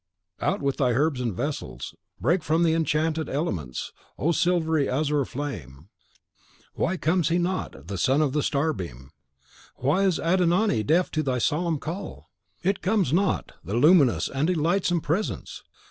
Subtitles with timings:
[0.39, 1.93] Out with thy herbs and vessels.
[2.19, 5.89] Break from the enchanted elements, O silvery azure flame!
[6.73, 9.11] Why comes he not, the Son of the Starbeam!
[9.75, 12.31] Why is Adon Ai deaf to thy solemn call?
[12.63, 15.61] It comes not, the luminous and delightsome Presence!